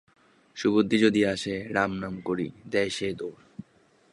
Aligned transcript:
সুবুদ্ধি 0.55 0.97
যদি 0.97 1.21
আসে, 1.25 1.53
রাম 1.69 1.91
নাম 1.99 2.21
করি, 2.21 2.47
দেয় 2.71 2.89
সে 2.89 3.07
দৌড়। 3.13 3.37